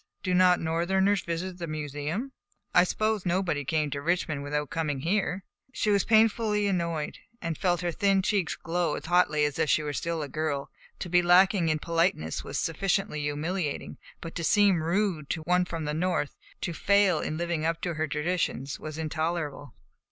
Do 0.23 0.33
not 0.33 0.59
Northerners 0.59 1.21
visit 1.21 1.59
the 1.59 1.67
Museum? 1.67 2.31
I 2.73 2.85
supposed 2.85 3.23
nobody 3.23 3.63
came 3.63 3.91
to 3.91 4.01
Richmond 4.01 4.41
without 4.41 4.71
coming 4.71 5.01
here." 5.01 5.43
She 5.73 5.91
was 5.91 6.05
painfully 6.05 6.65
annoyed, 6.65 7.19
and 7.39 7.55
felt 7.55 7.81
her 7.81 7.91
thin 7.91 8.23
cheeks 8.23 8.55
glow 8.55 8.95
as 8.95 9.05
hotly 9.05 9.45
as 9.45 9.59
if 9.59 9.69
she 9.69 9.83
were 9.83 9.93
still 9.93 10.23
a 10.23 10.27
girl. 10.27 10.71
To 11.01 11.09
be 11.09 11.21
lacking 11.21 11.69
in 11.69 11.77
politeness 11.77 12.43
was 12.43 12.57
sufficiently 12.57 13.21
humiliating, 13.21 13.99
but 14.21 14.33
to 14.33 14.43
seem 14.43 14.81
rude 14.81 15.29
to 15.29 15.41
one 15.43 15.65
from 15.65 15.85
the 15.85 15.93
North, 15.93 16.35
to 16.61 16.73
fail 16.73 17.19
in 17.19 17.37
living 17.37 17.63
up 17.63 17.79
to 17.81 17.93
her 17.93 18.07
traditions, 18.07 18.79
was 18.79 18.97
intolerable. 18.97 19.75